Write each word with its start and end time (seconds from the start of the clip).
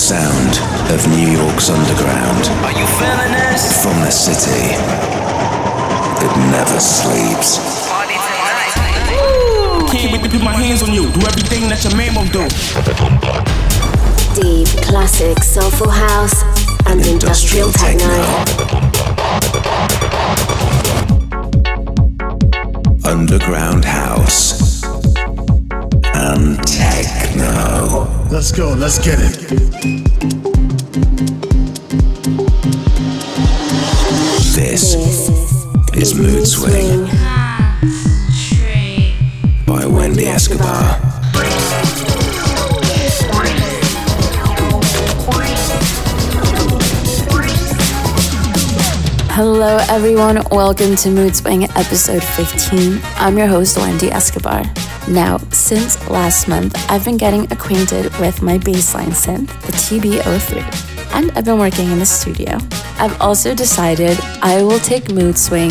sound 0.00 0.56
of 0.90 1.06
New 1.12 1.28
York's 1.28 1.68
underground. 1.68 2.48
Are 2.64 2.72
you 2.72 2.86
feeling 2.96 3.32
this? 3.36 3.82
From 3.82 4.00
the 4.00 4.10
city. 4.10 4.72
It 6.24 6.32
never 6.50 6.80
sleeps. 6.80 7.60
Party 7.86 8.14
tonight. 8.14 8.72
Can't 9.92 10.10
wait 10.10 10.22
to 10.22 10.30
put 10.30 10.42
my 10.42 10.54
hands 10.54 10.82
on 10.82 10.94
you. 10.94 11.12
Do 11.12 11.20
everything 11.20 11.68
that 11.68 11.84
your 11.84 11.94
man 11.96 12.14
won't 12.14 12.32
do. 12.32 12.48
Deep, 14.40 14.68
classic, 14.82 15.42
soulful 15.44 15.90
house, 15.90 16.44
and 16.86 17.04
industrial, 17.06 17.70
techno. 17.70 18.08
Underground 23.04 23.84
house. 23.84 24.82
And 26.14 26.56
techno. 26.66 28.19
Let's 28.30 28.52
go, 28.52 28.72
let's 28.72 28.98
get 29.04 29.18
it. 29.18 29.50
This 34.54 34.94
is 35.94 36.14
Mood 36.14 36.46
Swing 36.46 37.06
by 39.66 39.84
Wendy 39.84 40.26
Escobar. 40.26 41.00
Hello, 49.32 49.78
everyone. 49.88 50.40
Welcome 50.52 50.94
to 50.96 51.10
Mood 51.10 51.34
Swing 51.34 51.64
episode 51.64 52.22
15. 52.22 53.00
I'm 53.16 53.36
your 53.36 53.48
host, 53.48 53.76
Wendy 53.76 54.10
Escobar. 54.12 54.62
Now, 55.10 55.38
since 55.50 56.08
last 56.08 56.46
month, 56.46 56.76
I've 56.88 57.04
been 57.04 57.16
getting 57.16 57.50
acquainted 57.50 58.16
with 58.18 58.42
my 58.42 58.58
bassline 58.58 59.10
synth, 59.10 59.48
the 59.62 59.72
TB03, 59.72 61.12
and 61.14 61.32
I've 61.32 61.44
been 61.44 61.58
working 61.58 61.90
in 61.90 61.98
the 61.98 62.06
studio. 62.06 62.58
I've 62.96 63.20
also 63.20 63.52
decided 63.52 64.16
I 64.40 64.62
will 64.62 64.78
take 64.78 65.10
Mood 65.10 65.36
Swing 65.36 65.70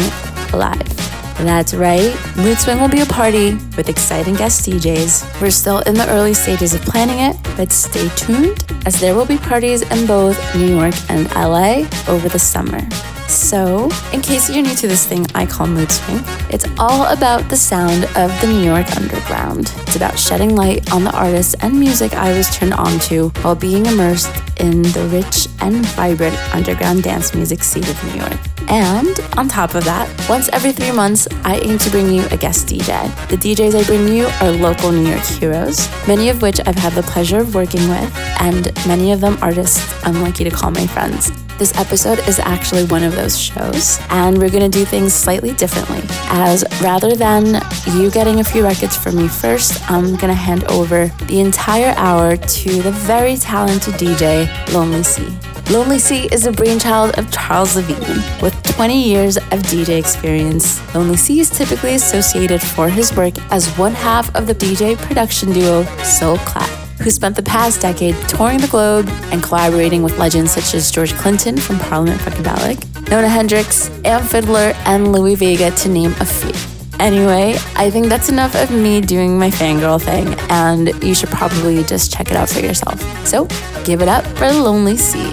live. 0.51 0.97
That's 1.37 1.73
right, 1.73 2.13
Mood 2.35 2.57
Swing 2.57 2.81
will 2.81 2.89
be 2.89 2.99
a 2.99 3.05
party 3.05 3.53
with 3.77 3.87
exciting 3.87 4.35
guest 4.35 4.67
DJs. 4.67 5.39
We're 5.41 5.51
still 5.51 5.79
in 5.79 5.93
the 5.93 6.09
early 6.09 6.33
stages 6.33 6.73
of 6.73 6.81
planning 6.81 7.19
it, 7.19 7.37
but 7.55 7.71
stay 7.71 8.09
tuned 8.17 8.65
as 8.85 8.99
there 8.99 9.15
will 9.15 9.25
be 9.25 9.37
parties 9.37 9.83
in 9.83 10.05
both 10.05 10.37
New 10.53 10.67
York 10.67 10.95
and 11.09 11.33
LA 11.33 11.87
over 12.09 12.27
the 12.27 12.39
summer. 12.39 12.81
So, 13.29 13.89
in 14.11 14.21
case 14.21 14.49
you're 14.49 14.63
new 14.63 14.73
to 14.73 14.87
this 14.87 15.05
thing 15.05 15.27
I 15.35 15.45
call 15.45 15.67
Mood 15.67 15.91
Swing, 15.91 16.19
it's 16.49 16.65
all 16.79 17.05
about 17.13 17.47
the 17.47 17.55
sound 17.55 18.05
of 18.17 18.41
the 18.41 18.47
New 18.47 18.63
York 18.63 18.91
underground. 18.97 19.71
It's 19.81 19.95
about 19.95 20.17
shedding 20.17 20.55
light 20.55 20.91
on 20.91 21.03
the 21.03 21.15
artists 21.15 21.53
and 21.61 21.79
music 21.79 22.15
I 22.15 22.33
was 22.33 22.49
turned 22.49 22.73
on 22.73 22.97
to 23.01 23.29
while 23.41 23.53
being 23.53 23.85
immersed 23.85 24.35
in 24.59 24.81
the 24.81 25.07
rich 25.11 25.47
and 25.61 25.85
vibrant 25.89 26.35
underground 26.55 27.03
dance 27.03 27.35
music 27.35 27.63
scene 27.63 27.83
of 27.83 28.03
New 28.03 28.19
York. 28.19 28.58
And 28.69 29.19
on 29.35 29.47
top 29.47 29.73
of 29.73 29.83
that, 29.85 30.07
once 30.29 30.47
every 30.49 30.71
three 30.71 30.91
months, 30.91 31.27
I 31.43 31.57
aim 31.57 31.79
to 31.79 31.89
bring 31.89 32.13
you 32.13 32.23
a 32.29 32.37
guest 32.37 32.67
DJ. 32.67 32.87
The 33.27 33.35
DJs 33.35 33.75
I 33.75 33.83
bring 33.85 34.07
you 34.07 34.27
are 34.41 34.51
local 34.51 34.91
New 34.91 35.07
York 35.09 35.23
heroes, 35.23 35.89
many 36.07 36.29
of 36.29 36.41
which 36.43 36.59
I've 36.65 36.75
had 36.75 36.93
the 36.93 37.03
pleasure 37.03 37.39
of 37.39 37.55
working 37.55 37.87
with, 37.89 38.15
and 38.39 38.71
many 38.87 39.11
of 39.11 39.21
them 39.21 39.37
artists 39.41 39.81
I'm 40.05 40.21
lucky 40.21 40.43
to 40.43 40.51
call 40.51 40.69
my 40.69 40.85
friends. 40.85 41.31
This 41.57 41.75
episode 41.77 42.19
is 42.19 42.39
actually 42.39 42.85
one 42.85 43.03
of 43.03 43.15
those 43.15 43.37
shows, 43.37 43.99
and 44.11 44.37
we're 44.37 44.49
gonna 44.49 44.69
do 44.69 44.85
things 44.85 45.13
slightly 45.13 45.51
differently. 45.53 46.01
As 46.29 46.63
rather 46.81 47.15
than 47.15 47.61
you 47.87 48.09
getting 48.11 48.39
a 48.39 48.43
few 48.45 48.63
records 48.63 48.95
from 48.95 49.17
me 49.17 49.27
first, 49.27 49.81
I'm 49.91 50.15
gonna 50.15 50.33
hand 50.33 50.63
over 50.65 51.07
the 51.25 51.41
entire 51.41 51.93
hour 51.97 52.37
to 52.37 52.81
the 52.81 52.91
very 52.91 53.35
talented 53.35 53.95
DJ, 53.95 54.47
Lonely 54.71 55.03
C. 55.03 55.27
Lonely 55.69 55.99
C 55.99 56.27
is 56.31 56.47
a 56.47 56.51
brainchild 56.51 57.15
of 57.19 57.31
Charles 57.31 57.75
Levine. 57.75 58.23
With 58.41 58.59
20 58.63 59.03
years 59.07 59.37
of 59.37 59.61
DJ 59.69 59.99
experience, 59.99 60.81
Lonely 60.95 61.15
C 61.15 61.39
is 61.39 61.51
typically 61.51 61.93
associated 61.93 62.59
for 62.59 62.89
his 62.89 63.15
work 63.15 63.35
as 63.51 63.67
one 63.77 63.93
half 63.93 64.35
of 64.35 64.47
the 64.47 64.55
DJ 64.55 64.97
production 64.97 65.51
duo 65.53 65.83
Soul 66.03 66.37
Clap 66.39 66.67
who 66.99 67.11
spent 67.11 67.35
the 67.35 67.43
past 67.43 67.81
decade 67.81 68.15
touring 68.27 68.57
the 68.57 68.67
globe 68.67 69.07
and 69.31 69.43
collaborating 69.43 70.01
with 70.01 70.17
legends 70.17 70.51
such 70.51 70.73
as 70.73 70.89
George 70.89 71.13
Clinton 71.13 71.55
from 71.55 71.77
Parliament 71.77 72.19
Funkadelic, 72.19 73.09
Nona 73.09 73.29
Hendryx, 73.29 73.91
Amp 74.03 74.25
Fiddler, 74.27 74.73
and 74.85 75.13
Louie 75.13 75.35
Vega, 75.35 75.69
to 75.69 75.87
name 75.87 76.13
a 76.19 76.25
few. 76.25 76.51
Anyway, 76.99 77.55
I 77.75 77.89
think 77.89 78.07
that's 78.07 78.27
enough 78.27 78.55
of 78.55 78.71
me 78.71 78.99
doing 78.99 79.39
my 79.39 79.49
fangirl 79.49 80.01
thing, 80.01 80.33
and 80.49 80.91
you 81.01 81.13
should 81.15 81.29
probably 81.29 81.81
just 81.83 82.11
check 82.11 82.29
it 82.29 82.35
out 82.35 82.49
for 82.49 82.59
yourself. 82.59 82.99
So, 83.25 83.45
give 83.85 84.01
it 84.01 84.09
up 84.09 84.25
for 84.37 84.51
Lonely 84.51 84.97
C. 84.97 85.31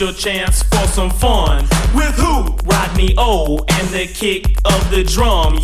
Your 0.00 0.12
chance 0.14 0.62
for 0.62 0.86
some 0.86 1.10
fun. 1.10 1.64
With 1.94 2.14
who? 2.14 2.56
Rodney 2.64 3.14
O 3.18 3.58
and 3.68 3.88
the 3.88 4.06
kick 4.06 4.46
of 4.64 4.90
the 4.90 5.04
drum. 5.04 5.58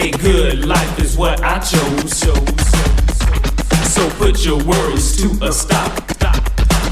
A 0.00 0.12
good 0.12 0.64
life 0.64 1.00
is 1.00 1.16
what 1.16 1.42
I 1.42 1.58
chose. 1.58 2.18
So 3.92 4.08
put 4.10 4.44
your 4.44 4.62
worries 4.64 5.16
to 5.16 5.44
a 5.44 5.52
stop. 5.52 5.90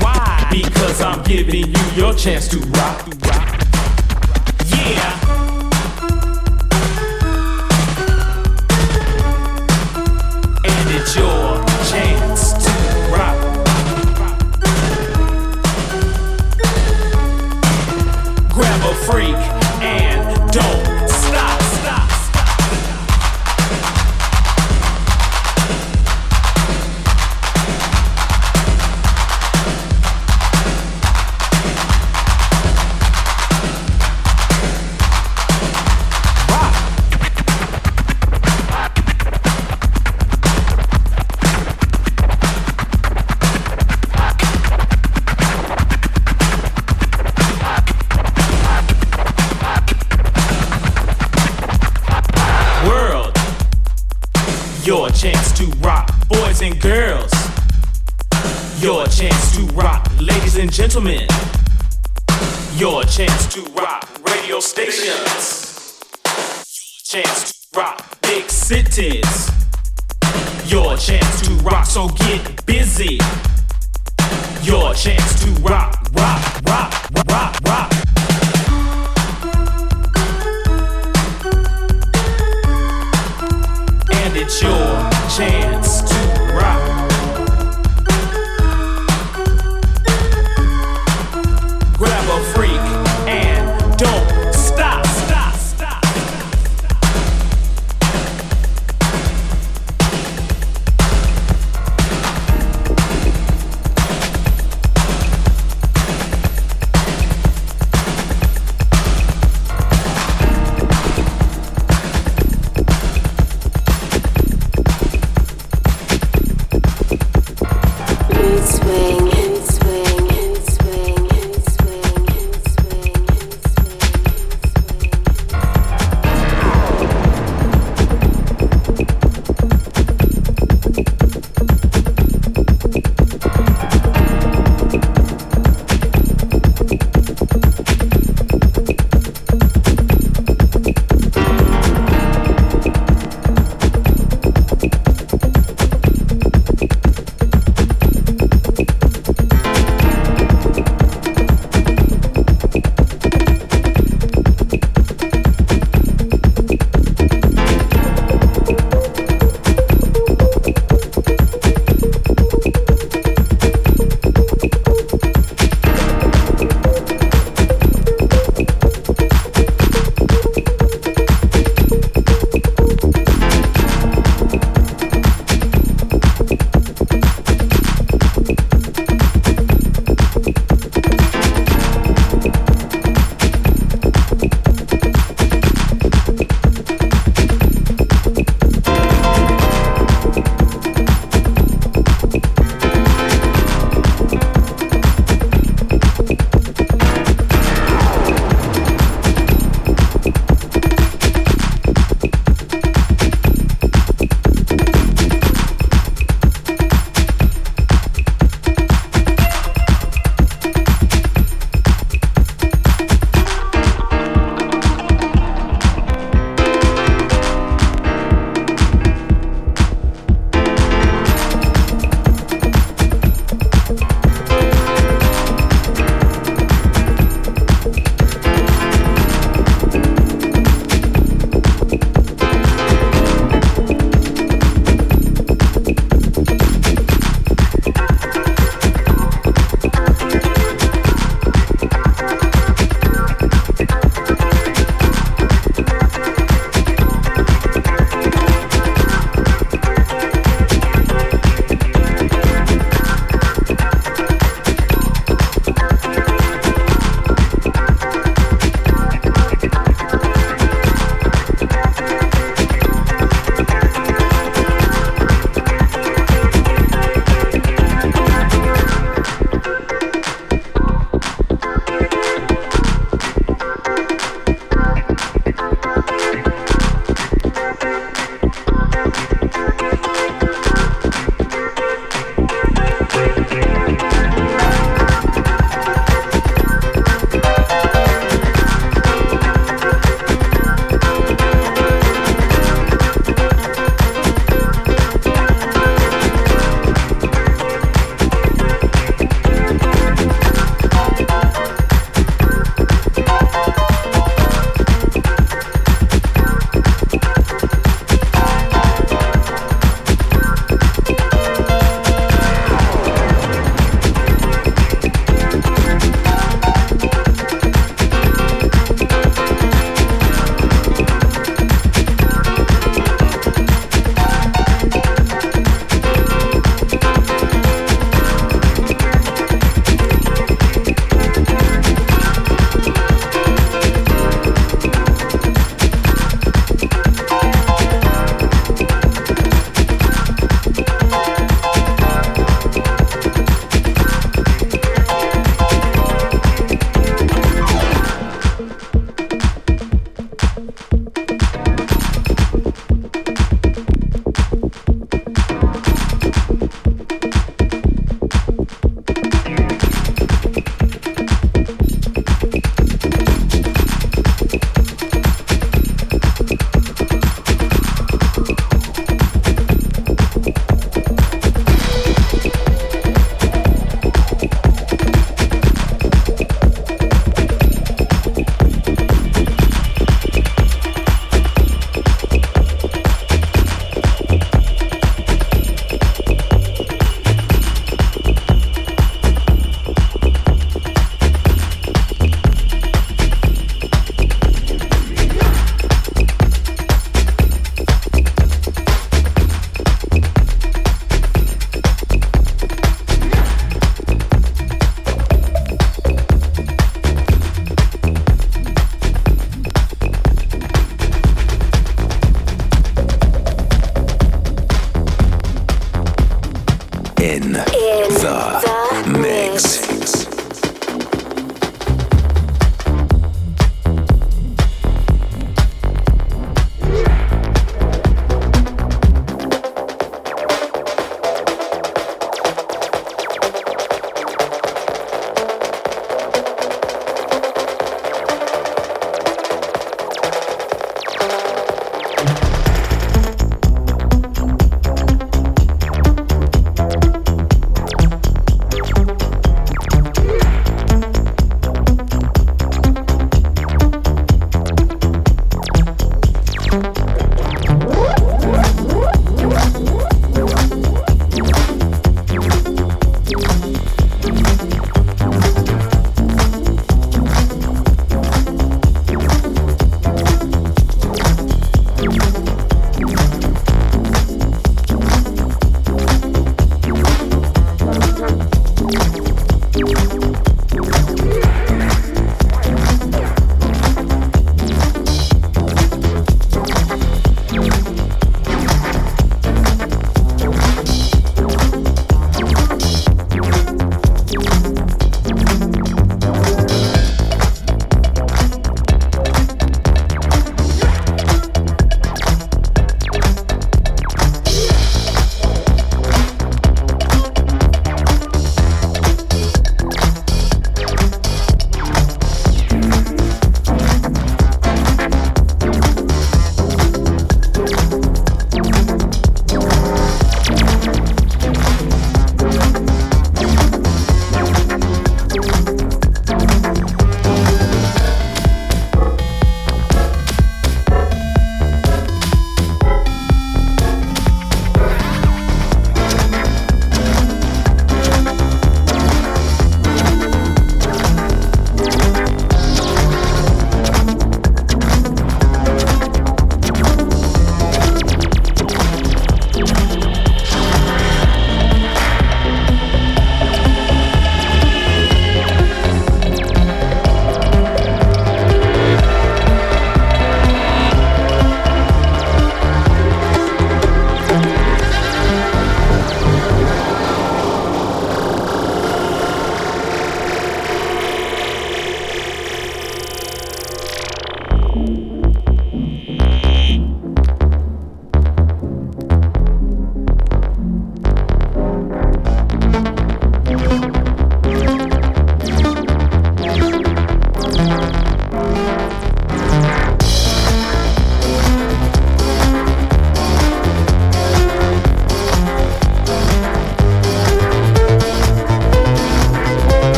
Why? 0.00 0.48
Because 0.50 1.02
I'm 1.02 1.22
giving 1.22 1.66
you 1.66 1.84
your 1.94 2.14
chance 2.14 2.48
to 2.48 2.58
rock. 2.60 3.06
Yeah. 4.68 5.23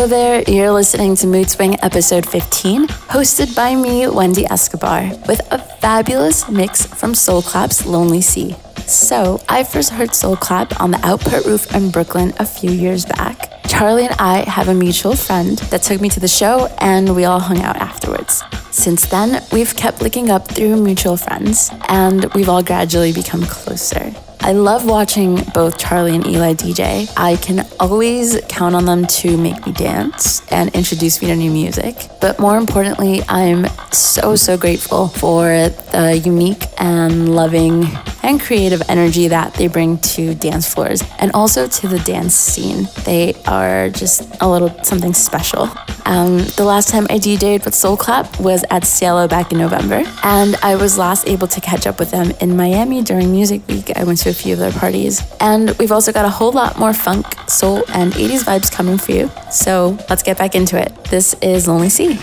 Hello 0.00 0.08
there, 0.08 0.42
you're 0.48 0.72
listening 0.72 1.14
to 1.16 1.26
Mood 1.26 1.50
Swing 1.50 1.76
episode 1.82 2.26
15, 2.26 2.86
hosted 2.86 3.54
by 3.54 3.74
me, 3.74 4.08
Wendy 4.08 4.46
Escobar, 4.46 5.10
with 5.28 5.42
a 5.52 5.58
fabulous 5.58 6.48
mix 6.48 6.86
from 6.86 7.14
Soul 7.14 7.42
Clap's 7.42 7.84
Lonely 7.84 8.22
C. 8.22 8.56
So, 8.86 9.42
I 9.46 9.62
first 9.62 9.90
heard 9.90 10.14
Soul 10.14 10.36
Clap 10.36 10.80
on 10.80 10.92
the 10.92 11.06
Output 11.06 11.44
Roof 11.44 11.74
in 11.74 11.90
Brooklyn 11.90 12.32
a 12.38 12.46
few 12.46 12.70
years 12.70 13.04
back. 13.04 13.62
Charlie 13.68 14.06
and 14.06 14.16
I 14.18 14.48
have 14.48 14.68
a 14.68 14.74
mutual 14.74 15.14
friend 15.14 15.58
that 15.68 15.82
took 15.82 16.00
me 16.00 16.08
to 16.08 16.20
the 16.20 16.28
show, 16.28 16.74
and 16.78 17.14
we 17.14 17.26
all 17.26 17.38
hung 17.38 17.60
out 17.60 17.76
afterwards. 17.76 18.42
Since 18.70 19.04
then, 19.04 19.44
we've 19.52 19.76
kept 19.76 20.00
linking 20.00 20.30
up 20.30 20.48
through 20.48 20.82
mutual 20.82 21.18
friends, 21.18 21.70
and 21.88 22.24
we've 22.32 22.48
all 22.48 22.62
gradually 22.62 23.12
become 23.12 23.42
closer. 23.42 24.14
I 24.42 24.52
love 24.52 24.86
watching 24.86 25.36
both 25.52 25.78
Charlie 25.78 26.14
and 26.16 26.26
Eli 26.26 26.54
DJ. 26.54 27.12
I 27.14 27.36
can 27.36 27.66
always 27.78 28.40
count 28.48 28.74
on 28.74 28.86
them 28.86 29.06
to 29.06 29.36
make 29.36 29.66
me 29.66 29.72
dance 29.72 30.40
and 30.50 30.74
introduce 30.74 31.20
me 31.20 31.28
to 31.28 31.36
new 31.36 31.50
music. 31.50 32.08
But 32.22 32.40
more 32.40 32.56
importantly, 32.56 33.20
I'm 33.28 33.66
so, 33.92 34.36
so 34.36 34.56
grateful 34.56 35.08
for 35.08 35.44
the 35.48 36.20
unique 36.24 36.64
and 36.78 37.34
loving 37.34 37.84
and 38.22 38.40
creative 38.40 38.82
energy 38.88 39.28
that 39.28 39.54
they 39.54 39.66
bring 39.66 39.98
to 39.98 40.34
dance 40.34 40.72
floors 40.72 41.02
and 41.18 41.30
also 41.32 41.66
to 41.66 41.88
the 41.88 41.98
dance 42.00 42.34
scene. 42.34 42.88
They 43.04 43.34
are 43.46 43.90
just 43.90 44.22
a 44.40 44.48
little 44.48 44.70
something 44.84 45.14
special. 45.14 45.68
Um, 46.06 46.38
the 46.56 46.64
last 46.64 46.88
time 46.88 47.06
I 47.08 47.18
DJ'd 47.18 47.64
with 47.64 47.74
Soul 47.74 47.96
Clap 47.96 48.40
was 48.40 48.64
at 48.70 48.84
Cielo 48.84 49.28
back 49.28 49.52
in 49.52 49.58
November, 49.58 50.02
and 50.24 50.56
I 50.56 50.74
was 50.74 50.98
last 50.98 51.28
able 51.28 51.46
to 51.48 51.60
catch 51.60 51.86
up 51.86 51.98
with 51.98 52.10
them 52.10 52.32
in 52.40 52.56
Miami 52.56 53.02
during 53.02 53.30
Music 53.30 53.66
Week. 53.68 53.96
I 53.96 54.04
went 54.04 54.18
to 54.20 54.30
a 54.30 54.32
few 54.32 54.54
of 54.54 54.58
their 54.58 54.72
parties, 54.72 55.22
and 55.40 55.70
we've 55.78 55.92
also 55.92 56.12
got 56.12 56.24
a 56.24 56.30
whole 56.30 56.52
lot 56.52 56.78
more 56.78 56.92
funk, 56.92 57.26
soul, 57.48 57.84
and 57.88 58.12
80s 58.12 58.44
vibes 58.44 58.72
coming 58.72 58.98
for 58.98 59.12
you. 59.12 59.30
So 59.50 59.98
let's 60.08 60.22
get 60.22 60.36
back 60.38 60.54
into 60.54 60.80
it. 60.80 60.92
This 61.04 61.34
is 61.42 61.68
Lonely 61.68 61.90
Sea. 61.90 62.18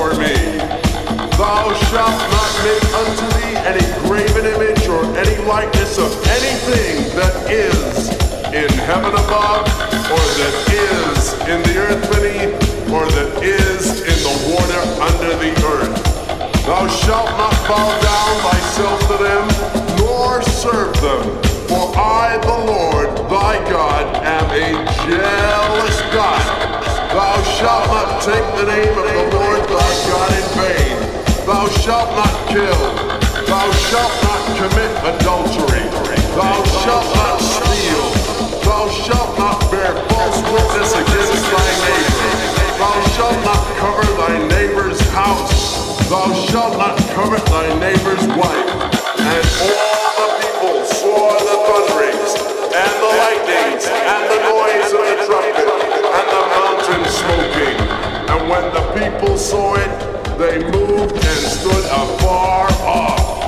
Before 0.00 0.18
me. 0.18 0.56
Thou 1.36 1.74
shalt 1.90 2.20
not 2.32 2.52
make 2.64 2.84
unto 2.94 3.26
thee 3.36 3.56
any 3.68 3.84
graven 4.08 4.46
image 4.46 4.88
or 4.88 5.04
any 5.16 5.36
likeness 5.44 5.98
of 5.98 6.10
anything 6.28 7.16
that 7.16 7.50
is 7.50 8.08
in 8.48 8.70
heaven 8.88 9.12
above, 9.12 9.66
or 10.08 10.24
that 10.40 10.56
is 10.72 11.32
in 11.48 11.62
the 11.68 11.76
earth 11.78 12.02
beneath, 12.10 12.56
or 12.90 13.04
that 13.06 13.42
is 13.42 14.00
in 14.00 14.18
the 14.24 14.36
water 14.54 14.82
under 15.04 15.36
the 15.36 15.52
earth. 15.68 16.64
Thou 16.64 16.88
shalt 16.88 17.30
not 17.36 17.52
bow 17.68 17.88
down 18.00 18.32
thyself 18.48 19.00
to 19.10 19.16
them, 19.22 19.44
nor 19.98 20.42
serve 20.42 20.94
them. 21.00 21.22
For 21.68 21.92
I, 21.96 22.38
the 22.42 22.72
Lord 22.72 23.16
thy 23.28 23.58
God, 23.70 24.16
am 24.24 24.50
a 24.50 24.84
jealous 25.06 26.00
God. 26.12 26.69
Thou 27.10 27.42
shalt 27.42 27.86
not 27.90 28.22
take 28.22 28.46
the 28.54 28.70
name 28.70 28.94
of 28.94 29.02
the 29.02 29.36
Lord 29.36 29.62
thy 29.66 29.90
God 30.06 30.30
in 30.30 30.46
vain. 30.54 30.96
Thou 31.42 31.66
shalt 31.82 32.10
not 32.14 32.34
kill. 32.46 32.82
Thou 33.50 33.66
shalt 33.90 34.14
not 34.22 34.42
commit 34.54 34.92
adultery. 35.02 35.90
Thou 36.38 36.62
shalt 36.86 37.10
not 37.18 37.42
steal. 37.42 38.06
Thou 38.62 38.86
shalt 39.02 39.36
not 39.38 39.58
bear 39.72 39.90
false 40.06 40.38
witness 40.54 40.94
against 40.94 41.50
thy 41.50 41.66
neighbor. 41.82 42.30
Thou 42.78 42.96
shalt 43.18 43.42
not 43.42 43.62
cover 43.82 44.06
thy 44.14 44.46
neighbor's 44.46 45.00
house. 45.10 46.06
Thou 46.08 46.32
shalt 46.46 46.78
not 46.78 46.96
covet 47.10 47.44
thy 47.46 47.74
neighbor's 47.80 48.24
wife. 48.38 48.70
And 49.18 49.46
all 49.66 50.14
the 50.14 50.28
people 50.46 50.84
saw 50.86 51.34
the 51.42 51.56
thunderings, 51.66 52.38
and 52.70 52.94
the 53.02 53.10
lightnings, 53.18 53.84
and 53.90 54.22
the 54.30 54.38
noise 54.46 54.92
of 54.94 55.02
the 55.10 55.26
trumpet, 55.26 55.99
when 58.50 58.74
the 58.74 58.82
people 58.98 59.38
saw 59.38 59.76
it, 59.76 60.36
they 60.36 60.58
moved 60.58 61.14
and 61.14 61.40
stood 61.56 61.84
afar 61.84 62.66
off. 62.82 63.39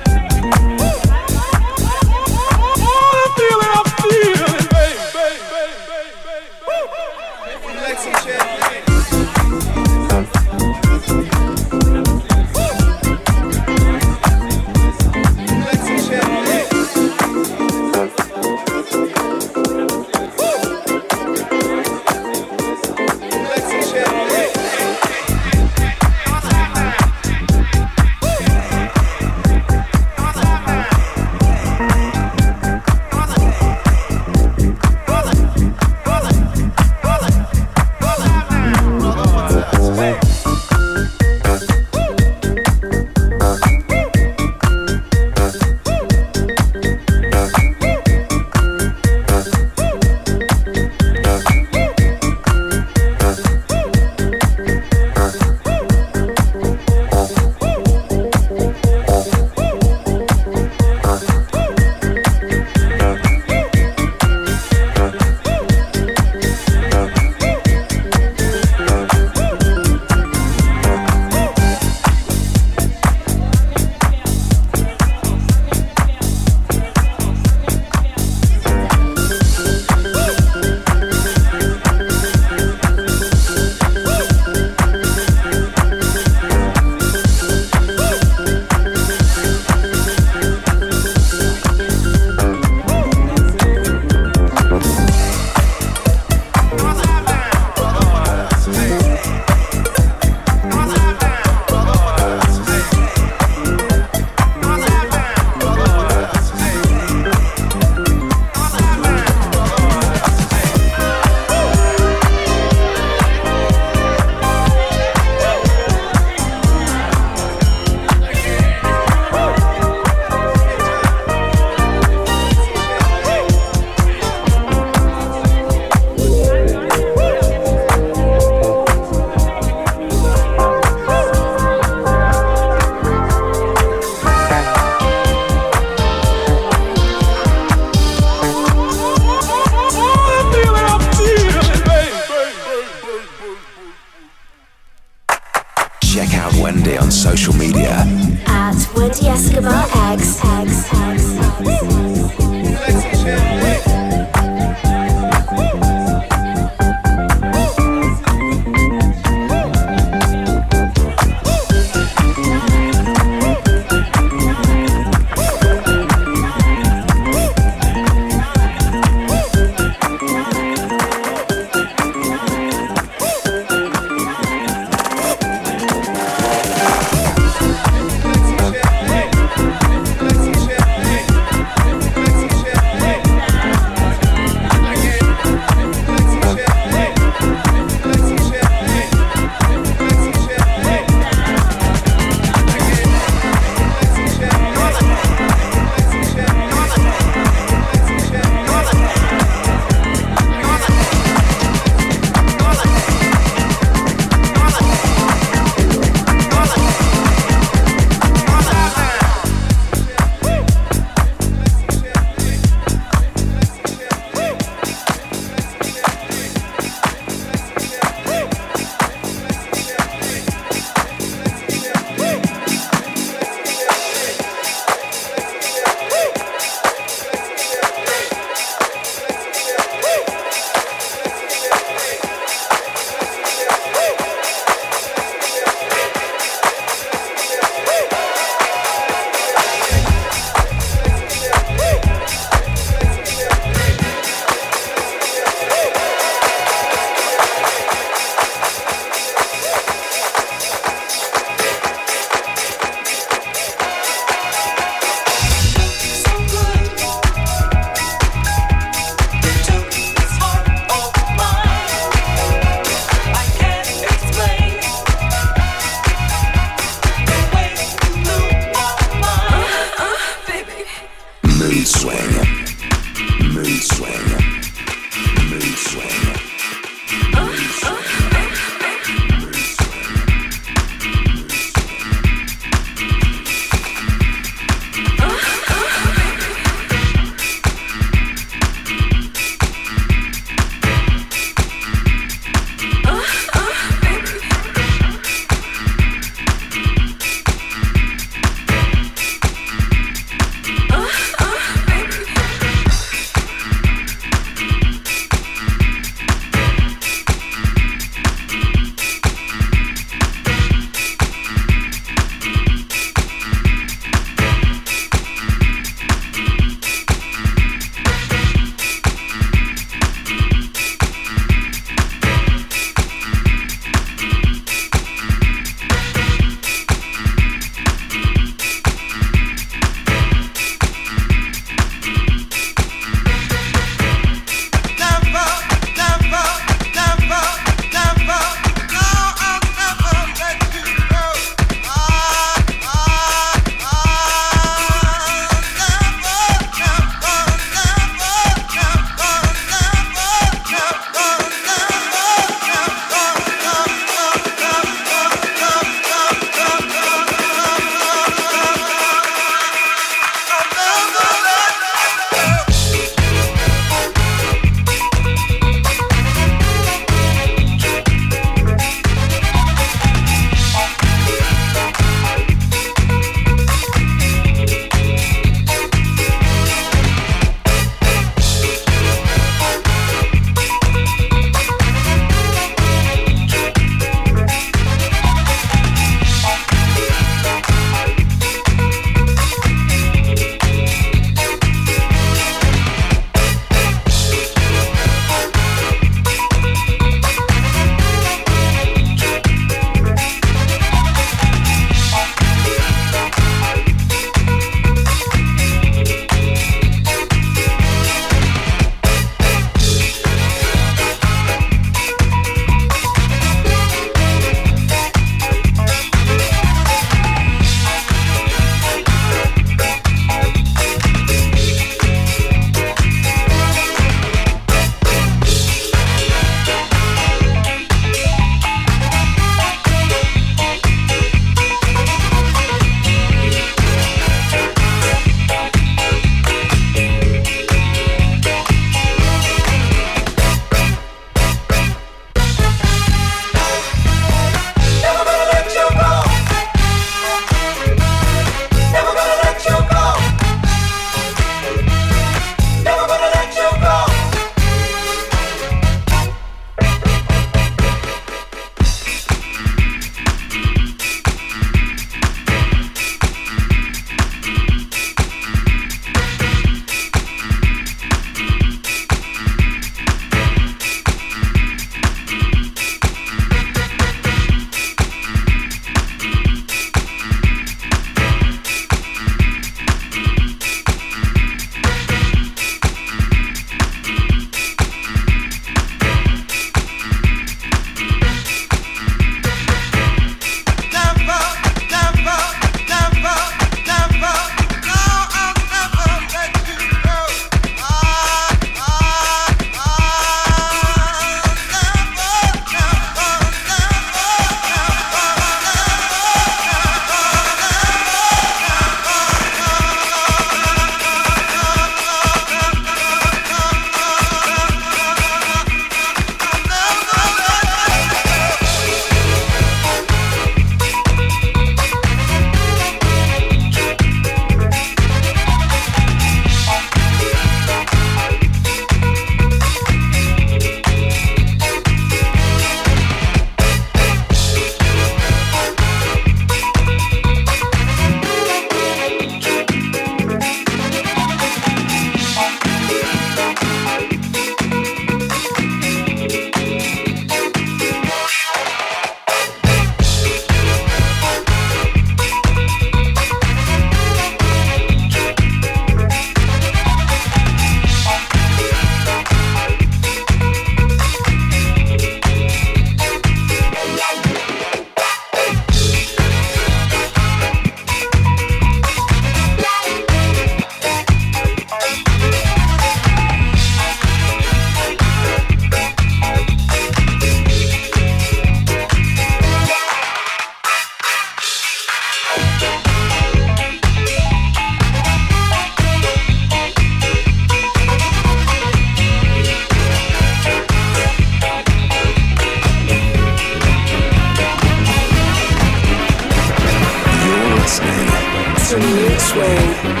from 598.71 598.79
this 598.79 599.35
way. 599.35 600.00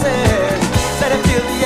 promises 0.00 1.00
that 1.00 1.12
I 1.12 1.22
feel 1.28 1.60
the 1.60 1.65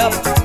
up. 0.00 0.39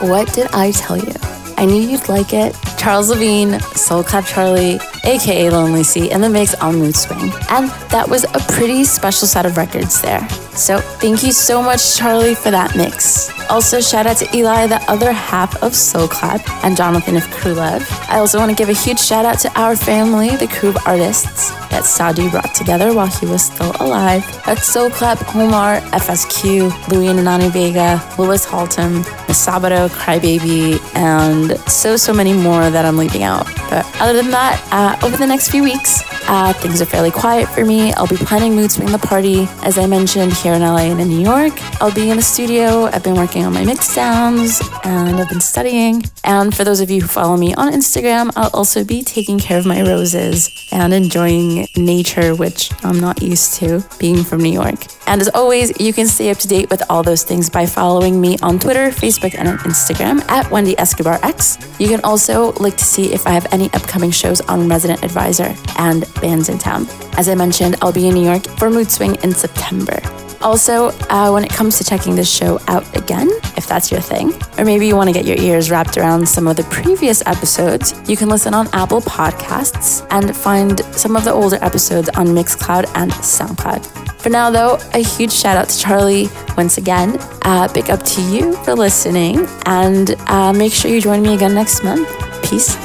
What 0.00 0.32
did 0.34 0.48
I 0.52 0.72
tell 0.72 0.96
you? 0.96 1.12
I 1.56 1.66
knew 1.66 1.80
you'd 1.80 2.08
like 2.08 2.32
it. 2.32 2.56
Charles 2.78 3.10
Levine, 3.10 3.60
Soul 3.60 4.02
Clap 4.02 4.24
Charlie, 4.26 4.78
aka 5.04 5.50
Lonely 5.50 5.82
C, 5.82 6.10
in 6.10 6.20
the 6.20 6.28
mix 6.28 6.54
on 6.54 6.76
Mood 6.76 6.96
Swing. 6.96 7.32
And 7.50 7.70
that 7.90 8.08
was 8.08 8.24
a 8.24 8.40
pretty 8.52 8.84
special 8.84 9.26
set 9.26 9.46
of 9.46 9.56
records 9.56 10.00
there. 10.00 10.26
So 10.54 10.78
thank 10.78 11.22
you 11.22 11.32
so 11.32 11.62
much, 11.62 11.96
Charlie, 11.96 12.34
for 12.34 12.50
that 12.50 12.76
mix. 12.76 13.30
Also, 13.50 13.80
shout 13.80 14.06
out 14.06 14.16
to 14.18 14.36
Eli, 14.36 14.66
the 14.66 14.80
other 14.90 15.12
half 15.12 15.62
of 15.62 15.74
Soul 15.74 16.08
Clap, 16.08 16.48
and 16.64 16.76
Jonathan 16.76 17.16
of 17.16 17.24
Crew 17.30 17.52
Love. 17.52 17.86
I 18.08 18.18
also 18.18 18.38
want 18.38 18.50
to 18.50 18.56
give 18.56 18.68
a 18.68 18.72
huge 18.72 19.00
shout 19.00 19.24
out 19.24 19.38
to 19.40 19.60
our 19.60 19.76
family, 19.76 20.30
the 20.36 20.46
crew 20.46 20.70
of 20.70 20.78
artists 20.86 21.50
that 21.70 21.84
Sadi 21.84 22.30
brought 22.30 22.54
together 22.54 22.94
while 22.94 23.08
he 23.08 23.26
was 23.26 23.42
still 23.42 23.72
alive. 23.80 24.24
That's 24.46 24.66
Soul 24.66 24.90
Clap, 24.90 25.18
Homar, 25.18 25.80
FSQ, 25.90 26.88
Louis 26.88 27.08
and 27.08 27.52
Vega, 27.52 28.00
Willis 28.16 28.46
Haltom, 28.46 28.98
Miss 29.26 29.44
Crybaby, 29.44 30.80
and 30.94 31.58
so, 31.68 31.96
so 31.96 32.12
many 32.12 32.32
more 32.32 32.70
that 32.70 32.84
I'm 32.84 32.96
leaving 32.96 33.24
out. 33.24 33.46
But 33.68 33.84
other 34.00 34.22
than 34.22 34.30
that, 34.30 34.64
uh, 34.70 34.93
over 35.02 35.16
the 35.16 35.26
next 35.26 35.50
few 35.50 35.62
weeks, 35.62 36.02
uh, 36.28 36.52
things 36.52 36.80
are 36.80 36.86
fairly 36.86 37.10
quiet 37.10 37.48
for 37.48 37.64
me. 37.64 37.92
I'll 37.94 38.06
be 38.06 38.16
planning 38.16 38.54
Mood 38.54 38.70
Swing 38.70 38.90
the 38.90 38.98
Party, 38.98 39.46
as 39.62 39.78
I 39.78 39.86
mentioned, 39.86 40.32
here 40.32 40.54
in 40.54 40.62
LA 40.62 40.90
and 40.90 41.00
in 41.00 41.08
New 41.08 41.20
York. 41.20 41.52
I'll 41.80 41.94
be 41.94 42.10
in 42.10 42.16
the 42.16 42.22
studio. 42.22 42.84
I've 42.86 43.02
been 43.02 43.16
working 43.16 43.44
on 43.44 43.52
my 43.52 43.64
mix 43.64 43.88
sounds 43.88 44.60
and 44.84 45.16
I've 45.16 45.28
been 45.28 45.40
studying. 45.40 46.04
And 46.24 46.54
for 46.54 46.64
those 46.64 46.80
of 46.80 46.90
you 46.90 47.02
who 47.02 47.08
follow 47.08 47.36
me 47.36 47.54
on 47.54 47.72
Instagram, 47.72 48.32
I'll 48.36 48.50
also 48.54 48.84
be 48.84 49.02
taking 49.02 49.38
care 49.38 49.58
of 49.58 49.66
my 49.66 49.82
roses 49.82 50.48
and 50.72 50.92
enjoying 50.92 51.66
nature, 51.76 52.34
which 52.34 52.70
I'm 52.84 53.00
not 53.00 53.22
used 53.22 53.54
to 53.54 53.84
being 53.98 54.24
from 54.24 54.42
New 54.42 54.52
York. 54.52 54.86
And 55.06 55.20
as 55.20 55.28
always, 55.34 55.78
you 55.78 55.92
can 55.92 56.06
stay 56.06 56.30
up 56.30 56.38
to 56.38 56.48
date 56.48 56.70
with 56.70 56.82
all 56.88 57.02
those 57.02 57.22
things 57.22 57.50
by 57.50 57.66
following 57.66 58.20
me 58.20 58.38
on 58.42 58.58
Twitter, 58.58 58.88
Facebook, 58.88 59.34
and 59.38 59.48
on 59.48 59.58
Instagram 59.58 60.22
at 60.30 60.50
Wendy 60.50 60.78
Escobar 60.78 61.18
X. 61.22 61.58
You 61.78 61.88
can 61.88 62.00
also 62.02 62.52
look 62.54 62.76
to 62.76 62.84
see 62.84 63.12
if 63.12 63.26
I 63.26 63.30
have 63.30 63.46
any 63.52 63.72
upcoming 63.74 64.10
shows 64.10 64.40
on 64.42 64.66
Resident 64.84 65.02
Advisor 65.02 65.54
and 65.78 66.02
Bandsintown. 66.20 66.86
As 67.16 67.30
I 67.30 67.34
mentioned, 67.34 67.76
I'll 67.80 67.90
be 67.90 68.06
in 68.06 68.14
New 68.14 68.22
York 68.24 68.44
for 68.58 68.68
Mood 68.68 68.90
Swing 68.90 69.14
in 69.22 69.32
September. 69.32 69.98
Also, 70.42 70.88
uh, 71.08 71.30
when 71.30 71.42
it 71.42 71.50
comes 71.50 71.78
to 71.78 71.84
checking 71.84 72.14
this 72.14 72.30
show 72.30 72.60
out 72.68 72.84
again, 72.94 73.30
if 73.56 73.66
that's 73.66 73.90
your 73.90 74.02
thing, 74.02 74.34
or 74.58 74.64
maybe 74.66 74.86
you 74.86 74.94
want 74.94 75.08
to 75.08 75.14
get 75.14 75.24
your 75.24 75.38
ears 75.38 75.70
wrapped 75.70 75.96
around 75.96 76.28
some 76.28 76.46
of 76.46 76.56
the 76.56 76.64
previous 76.64 77.26
episodes, 77.26 77.94
you 78.06 78.14
can 78.14 78.28
listen 78.28 78.52
on 78.52 78.68
Apple 78.74 79.00
Podcasts 79.00 80.06
and 80.10 80.36
find 80.36 80.80
some 80.94 81.16
of 81.16 81.24
the 81.24 81.32
older 81.32 81.56
episodes 81.62 82.10
on 82.10 82.26
Mixcloud 82.26 82.84
and 82.94 83.10
SoundCloud. 83.10 84.20
For 84.20 84.28
now, 84.28 84.50
though, 84.50 84.78
a 84.92 85.02
huge 85.02 85.32
shout 85.32 85.56
out 85.56 85.70
to 85.70 85.78
Charlie 85.78 86.28
once 86.58 86.76
again. 86.76 87.16
Uh, 87.40 87.72
big 87.72 87.88
up 87.88 88.02
to 88.02 88.20
you 88.20 88.54
for 88.64 88.74
listening, 88.74 89.46
and 89.64 90.14
uh, 90.28 90.52
make 90.52 90.74
sure 90.74 90.90
you 90.90 91.00
join 91.00 91.22
me 91.22 91.32
again 91.34 91.54
next 91.54 91.82
month. 91.82 92.06
Peace 92.44 92.76